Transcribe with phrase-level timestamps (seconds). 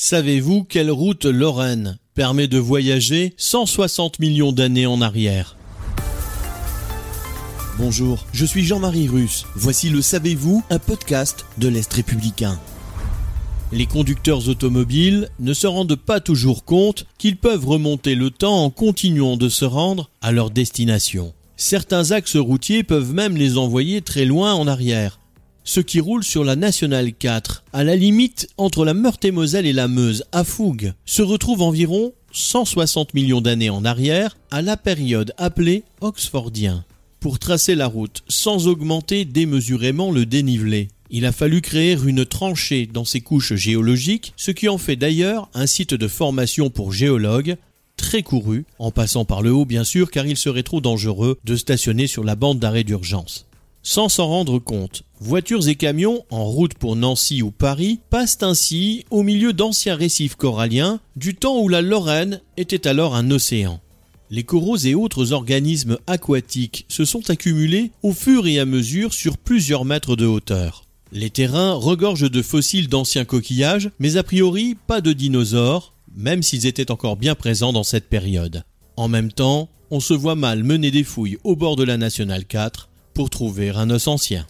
[0.00, 5.56] Savez-vous quelle route lorraine permet de voyager 160 millions d'années en arrière?
[7.78, 9.44] Bonjour, je suis Jean-Marie Russe.
[9.56, 12.60] Voici le Savez-vous, un podcast de l'Est républicain.
[13.72, 18.70] Les conducteurs automobiles ne se rendent pas toujours compte qu'ils peuvent remonter le temps en
[18.70, 21.34] continuant de se rendre à leur destination.
[21.56, 25.18] Certains axes routiers peuvent même les envoyer très loin en arrière.
[25.68, 29.86] Ceux qui roulent sur la Nationale 4, à la limite entre la Meurthe-et-Moselle et la
[29.86, 35.84] Meuse, à Fougue, se retrouvent environ 160 millions d'années en arrière, à la période appelée
[36.00, 36.86] Oxfordien.
[37.20, 42.86] Pour tracer la route sans augmenter démesurément le dénivelé, il a fallu créer une tranchée
[42.86, 47.58] dans ces couches géologiques, ce qui en fait d'ailleurs un site de formation pour géologues
[47.98, 51.56] très couru, en passant par le haut bien sûr car il serait trop dangereux de
[51.56, 53.44] stationner sur la bande d'arrêt d'urgence.
[53.82, 59.04] Sans s'en rendre compte, voitures et camions en route pour Nancy ou Paris passent ainsi
[59.10, 63.80] au milieu d'anciens récifs coralliens du temps où la Lorraine était alors un océan.
[64.30, 69.38] Les coraux et autres organismes aquatiques se sont accumulés au fur et à mesure sur
[69.38, 70.84] plusieurs mètres de hauteur.
[71.12, 76.66] Les terrains regorgent de fossiles d'anciens coquillages, mais a priori pas de dinosaures, même s'ils
[76.66, 78.64] étaient encore bien présents dans cette période.
[78.96, 82.44] En même temps, on se voit mal mener des fouilles au bord de la Nationale
[82.44, 84.46] 4 pour trouver un os ancien.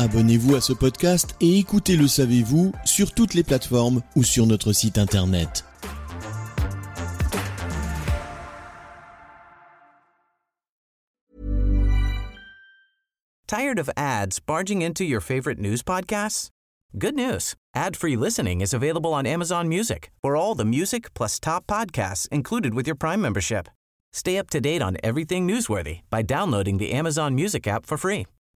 [0.00, 4.72] Abonnez-vous à ce podcast et écoutez Le Savez-vous sur toutes les plateformes ou sur notre
[4.72, 5.62] site internet.
[13.46, 16.48] Tired of ads barging into your favorite news podcasts?
[16.96, 17.54] Good news.
[17.76, 22.72] Ad-free listening is available on Amazon Music for all the music plus top podcasts included
[22.72, 23.68] with your Prime membership.
[24.14, 28.24] Stay up to date on everything newsworthy by downloading the Amazon Music app for free